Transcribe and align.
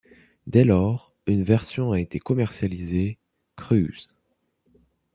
Dès 0.47 0.63
lors 0.65 1.13
une 1.27 1.43
version 1.43 1.91
a 1.91 1.99
été 1.99 2.17
commercialisée 2.17 3.19
Cruise. 3.55 4.07